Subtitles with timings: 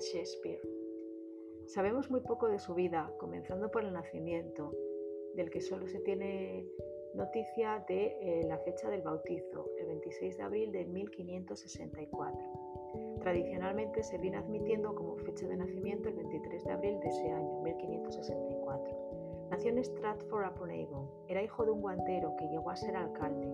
[0.00, 0.60] Shakespeare.
[1.66, 4.72] Sabemos muy poco de su vida, comenzando por el nacimiento,
[5.34, 6.66] del que solo se tiene
[7.14, 12.38] noticia de eh, la fecha del bautizo, el 26 de abril de 1564.
[13.20, 17.60] Tradicionalmente se viene admitiendo como fecha de nacimiento el 23 de abril de ese año,
[17.62, 19.48] 1564.
[19.50, 21.10] Nació en Stratford-upon-Avon.
[21.28, 23.48] Era hijo de un guantero que llegó a ser alcalde.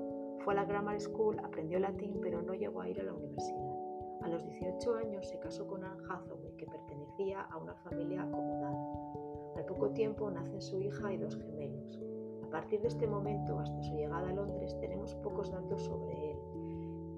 [0.45, 3.84] Fue a la Grammar School, aprendió latín, pero no llegó a ir a la universidad.
[4.24, 9.52] A los 18 años se casó con Anne Hathaway, que pertenecía a una familia acomodada.
[9.55, 12.01] Al poco tiempo nacen su hija y dos gemelos.
[12.42, 16.38] A partir de este momento hasta su llegada a Londres tenemos pocos datos sobre él.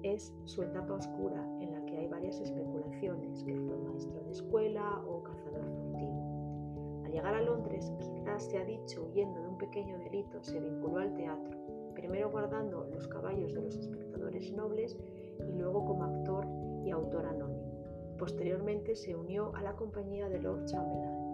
[0.03, 5.01] Es su etapa oscura en la que hay varias especulaciones, que fue maestro de escuela
[5.07, 7.03] o cazador furtivo.
[7.05, 10.97] Al llegar a Londres, quizás se ha dicho, huyendo de un pequeño delito, se vinculó
[10.97, 11.57] al teatro,
[11.95, 14.97] primero guardando los caballos de los espectadores nobles
[15.39, 18.17] y luego como actor autor anónimo.
[18.17, 21.27] Posteriormente se unió a la compañía de Lord Chamberlain.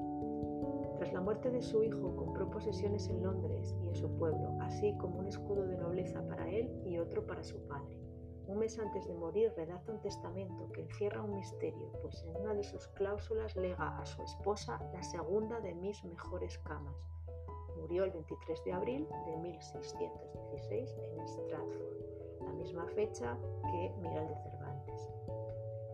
[0.97, 4.95] Tras la muerte de su hijo, compró posesiones en Londres y en su pueblo, así
[4.97, 7.97] como un escudo de nobleza para él y otro para su padre.
[8.47, 12.53] Un mes antes de morir redacta un testamento que encierra un misterio, pues en una
[12.53, 16.95] de sus cláusulas lega a su esposa la segunda de mis mejores camas.
[17.77, 22.12] Murió el 23 de abril de 1616 en Stratford,
[22.43, 25.13] la misma fecha que Miguel de Cervantes.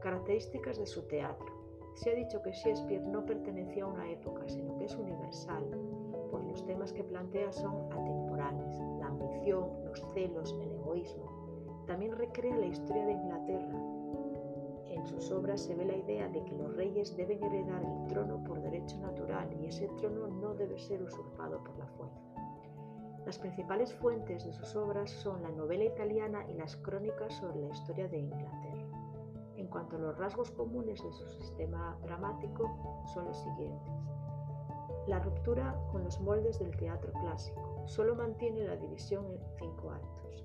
[0.01, 1.47] Características de su teatro.
[1.95, 5.65] Se ha dicho que Shakespeare no pertenecía a una época, sino que es universal,
[6.31, 11.83] pues los temas que plantea son atemporales, la ambición, los celos, el egoísmo.
[11.87, 13.99] También recrea la historia de Inglaterra.
[14.85, 18.43] En sus obras se ve la idea de que los reyes deben heredar el trono
[18.43, 22.38] por derecho natural y ese trono no debe ser usurpado por la fuerza.
[23.29, 27.69] Las principales fuentes de sus obras son la novela italiana y las crónicas sobre la
[27.69, 28.87] historia de Inglaterra.
[29.55, 33.93] En cuanto a los rasgos comunes de su sistema dramático, son los siguientes.
[35.05, 37.83] La ruptura con los moldes del teatro clásico.
[37.85, 40.43] Solo mantiene la división en cinco actos.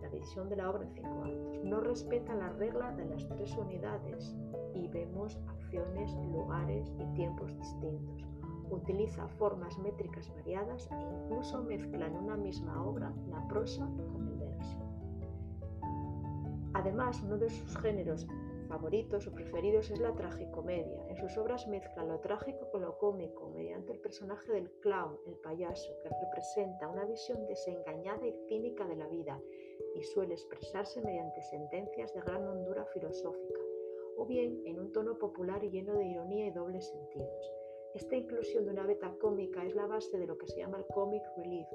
[0.00, 1.62] La división de la obra en cinco actos.
[1.62, 4.34] No respeta la regla de las tres unidades
[4.72, 8.24] y vemos acciones, lugares y tiempos distintos.
[8.70, 14.36] Utiliza formas métricas variadas e incluso mezcla en una misma obra la prosa con el
[14.36, 14.78] verso.
[16.74, 18.26] Además, uno de sus géneros
[18.68, 21.06] favoritos o preferidos es la tragicomedia.
[21.08, 25.36] En sus obras mezcla lo trágico con lo cómico mediante el personaje del clown, el
[25.36, 29.40] payaso, que representa una visión desengañada y cínica de la vida
[29.94, 33.60] y suele expresarse mediante sentencias de gran hondura filosófica,
[34.16, 37.63] o bien en un tono popular lleno de ironía y dobles sentidos.
[37.94, 40.86] Esta inclusión de una beta cómica es la base de lo que se llama el
[40.88, 41.68] comic relief,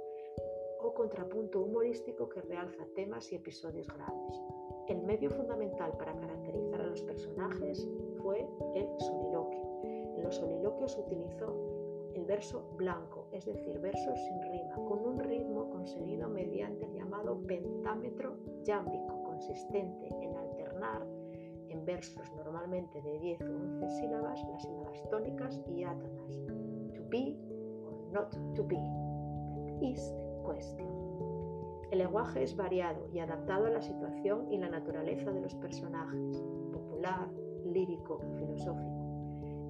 [0.81, 4.41] o contrapunto humorístico que realza temas y episodios graves.
[4.89, 7.87] El medio fundamental para caracterizar a los personajes
[8.21, 9.81] fue el soliloquio.
[10.17, 11.55] En los soliloquios utilizó
[12.13, 17.39] el verso blanco, es decir, versos sin rima, con un ritmo conseguido mediante el llamado
[17.47, 21.07] pentámetro yámbico, consistente en alternar
[21.69, 26.39] en versos normalmente de 10 o 11 sílabas las sílabas tónicas y átonas.
[26.95, 27.35] To be
[27.85, 28.79] or not to be.
[29.81, 30.87] Is the question.
[31.91, 36.43] El lenguaje es variado y adaptado a la situación y la naturaleza de los personajes,
[36.71, 37.27] popular,
[37.65, 38.99] lírico, filosófico.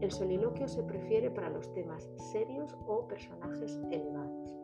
[0.02, 4.56] El soliloquio se prefiere para los temas serios o personajes elevados.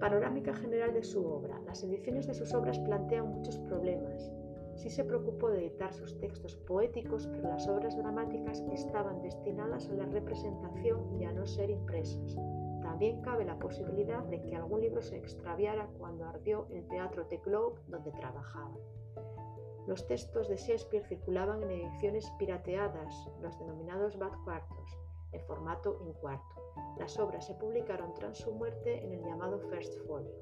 [0.00, 1.60] Panorámica general de su obra.
[1.66, 4.30] Las ediciones de sus obras plantean muchos problemas.
[4.76, 9.94] Sí se preocupó de editar sus textos poéticos, pero las obras dramáticas estaban destinadas a
[9.94, 12.36] la representación y a no ser impresas.
[12.82, 17.38] También cabe la posibilidad de que algún libro se extraviara cuando ardió el teatro de
[17.38, 18.76] Globe donde trabajaba.
[19.86, 24.98] Los textos de Shakespeare circulaban en ediciones pirateadas, los denominados bad quartos,
[25.32, 26.54] en formato in cuarto.
[26.98, 30.32] Las obras se publicaron tras su muerte en el llamado First Folio.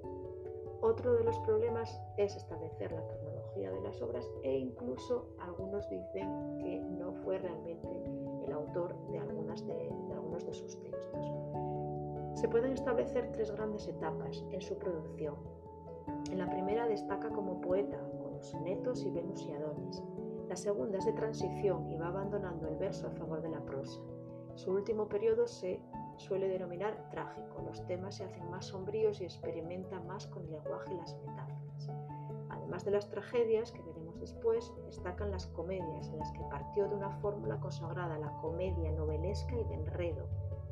[0.80, 6.58] Otro de los problemas es establecer la cronología de las obras e incluso algunos dicen
[6.58, 8.04] que no fue realmente
[8.46, 11.32] el autor de, algunas de, algunos de sus textos.
[12.34, 15.36] Se pueden establecer tres grandes etapas en su producción.
[16.30, 20.02] En la primera destaca como poeta, con los sonetos y Venus y Adonis.
[20.48, 24.00] La segunda es de transición y va abandonando el verso a favor de la prosa.
[24.54, 25.80] Su último periodo se
[26.16, 27.62] suele denominar trágico.
[27.64, 32.11] Los temas se hacen más sombríos y experimenta más con el lenguaje y las metáforas.
[32.62, 36.94] Además de las tragedias, que veremos después, destacan las comedias, en las que partió de
[36.94, 40.26] una fórmula consagrada, la comedia novelesca y de enredo,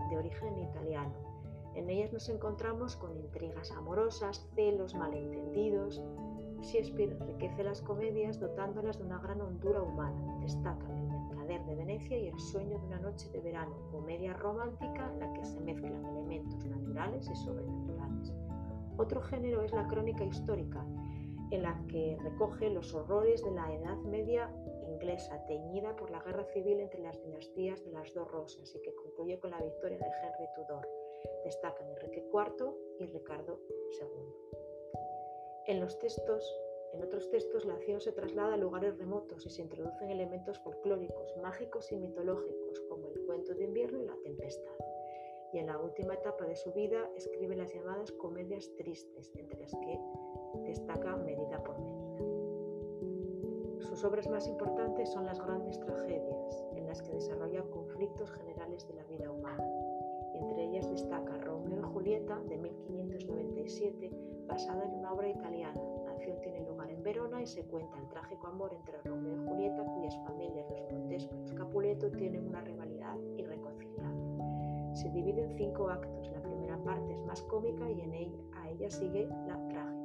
[0.09, 1.31] de origen italiano
[1.75, 6.03] en ellas nos encontramos con intrigas amorosas, celos, malentendidos.
[6.63, 10.39] Shakespeare enriquece las comedias dotándolas de una gran hondura humana.
[10.41, 15.11] Destacan el Mercader de Venecia y El sueño de una noche de verano, comedia romántica
[15.13, 18.35] en la que se mezclan elementos naturales y sobrenaturales.
[18.97, 20.85] Otro género es la crónica histórica,
[21.51, 24.53] en la que recoge los horrores de la Edad Media
[24.87, 28.95] inglesa, teñida por la guerra civil entre las dinastías de las dos rosas y que
[28.95, 30.89] concluye con la victoria de Henry Tudor.
[31.45, 33.61] Destacan Enrique IV y Ricardo
[34.01, 34.61] II.
[35.67, 36.61] En los textos
[36.93, 41.37] en otros textos la acción se traslada a lugares remotos y se introducen elementos folclóricos,
[41.37, 44.75] mágicos y mitológicos, como el cuento de invierno y la tempestad.
[45.53, 49.73] Y en la última etapa de su vida escribe las llamadas comedias tristes, entre las
[49.73, 50.01] que
[50.65, 52.01] destaca Medida por Medida.
[53.81, 58.95] Sus obras más importantes son las grandes tragedias, en las que desarrolla conflictos generales de
[58.95, 59.65] la vida humana.
[60.35, 64.11] Entre ellas destaca Romeo y Julieta de 1597,
[64.47, 65.81] basada en una obra italiana.
[66.05, 66.61] La acción tiene
[67.03, 71.35] Verona y se cuenta el trágico amor entre Romeo y Julieta, cuyas familias, los Montesco
[71.35, 73.90] y los Capuleto, tienen una rivalidad irreconciliable.
[74.95, 76.31] Se divide en cinco actos.
[76.33, 80.01] La primera parte es más cómica y en ella, a ella sigue la trágica.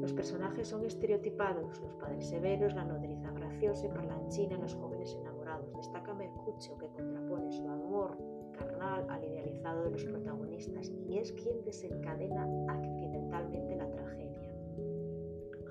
[0.00, 5.74] Los personajes son estereotipados, los padres severos, la nodriza graciosa y parlanchina, los jóvenes enamorados.
[5.74, 8.16] Destaca Mercucho, que contrapone su amor
[8.52, 14.54] carnal al idealizado de los protagonistas y es quien desencadena accidentalmente la tragedia.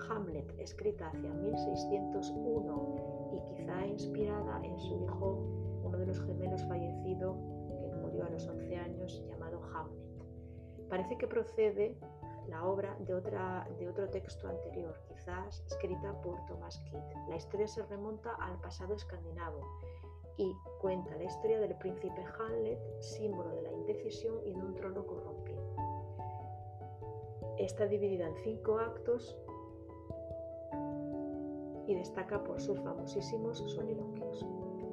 [0.09, 5.68] Hamlet, escrita hacia 1601 y quizá inspirada en su hijo,
[5.99, 7.35] de los gemelos fallecido,
[7.81, 10.89] que murió a los 11 años, llamado Hamlet.
[10.89, 11.97] Parece que procede
[12.47, 17.29] la obra de, otra, de otro texto anterior, quizás escrita por Thomas Kidd.
[17.29, 19.61] La historia se remonta al pasado escandinavo
[20.37, 25.05] y cuenta la historia del príncipe Hamlet, símbolo de la indecisión y de un trono
[25.05, 25.61] corrompido.
[27.57, 29.37] Está dividida en cinco actos
[31.87, 34.45] y destaca por sus famosísimos soliloquios.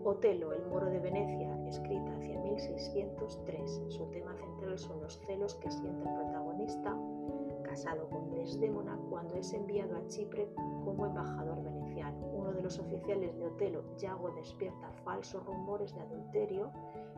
[0.07, 3.83] Otelo, el moro de Venecia, escrita hacia 1603.
[3.89, 6.97] Su tema central son los celos que siente el protagonista,
[7.65, 10.49] casado con Desdémona, cuando es enviado a Chipre
[10.85, 12.25] como embajador veneciano.
[12.25, 16.71] Uno de los oficiales de Otelo, Yago, despierta falsos rumores de adulterio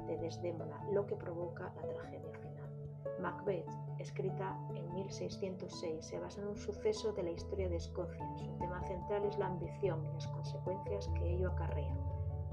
[0.06, 2.72] de Desdémona, lo que provoca la tragedia final.
[3.20, 3.68] Macbeth,
[3.98, 8.26] escrita en 1606, se basa en un suceso de la historia de Escocia.
[8.38, 11.94] Su tema central es la ambición y las consecuencias que ello acarrea.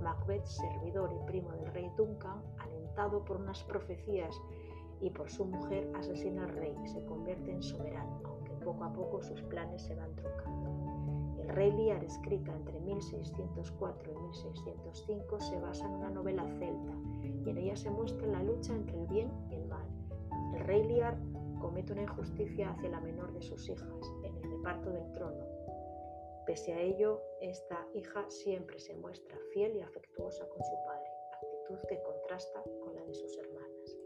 [0.02, 4.36] Macbeth, servidor y primo del rey Duncan, alentado por unas profecías
[5.02, 8.94] y por su mujer, asesina al rey y se convierte en soberano, aunque poco a
[8.94, 10.76] poco sus planes se van truncando.
[11.42, 16.94] El Rey Lear, escrita entre 1604 y 1605, se basa en una novela celta
[17.46, 19.86] y en ella se muestra la lucha entre el bien y el mal.
[20.56, 21.18] El Rey Lear
[21.62, 25.55] comete una injusticia hacia la menor de sus hijas en el reparto del trono.
[26.46, 31.80] Pese a ello, esta hija siempre se muestra fiel y afectuosa con su padre, actitud
[31.90, 33.98] que contrasta con la de sus hermanas.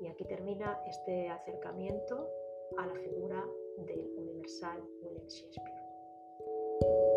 [0.00, 2.28] Y aquí termina este acercamiento
[2.76, 3.44] a la figura
[3.78, 7.07] del universal William Shakespeare.